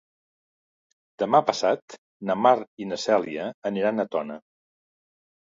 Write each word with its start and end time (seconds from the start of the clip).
Demà 1.23 1.41
passat 1.49 1.97
na 2.31 2.37
Mar 2.47 2.55
i 2.85 2.89
na 2.93 2.99
Cèlia 3.05 3.47
aniran 3.73 4.07
a 4.07 4.09
Tona. 4.17 4.41